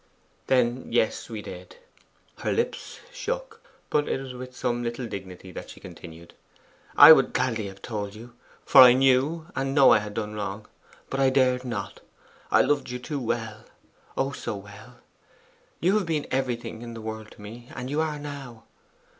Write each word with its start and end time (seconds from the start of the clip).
'Then, 0.47 0.87
yes, 0.91 1.29
we 1.29 1.43
did.' 1.43 1.75
Her 2.39 2.51
lips 2.51 3.01
shook; 3.13 3.61
but 3.91 4.09
it 4.09 4.19
was 4.19 4.33
with 4.33 4.55
some 4.55 4.81
little 4.81 5.05
dignity 5.05 5.51
that 5.51 5.69
she 5.69 5.79
continued: 5.79 6.33
'I 6.97 7.11
would 7.13 7.33
gladly 7.33 7.67
have 7.67 7.83
told 7.83 8.15
you; 8.15 8.33
for 8.65 8.81
I 8.81 8.93
knew 8.93 9.45
and 9.55 9.75
know 9.75 9.91
I 9.91 9.99
had 9.99 10.15
done 10.15 10.33
wrong. 10.33 10.67
But 11.11 11.19
I 11.19 11.29
dared 11.29 11.63
not; 11.63 11.99
I 12.49 12.61
loved 12.63 12.89
you 12.89 12.97
too 12.97 13.19
well. 13.19 13.63
Oh, 14.17 14.31
so 14.31 14.55
well! 14.55 14.95
You 15.79 15.95
have 15.99 16.07
been 16.07 16.25
everything 16.31 16.81
in 16.81 16.95
the 16.95 17.01
world 17.01 17.29
to 17.33 17.41
me 17.43 17.69
and 17.75 17.87
you 17.87 18.01
are 18.01 18.17
now. 18.17 18.63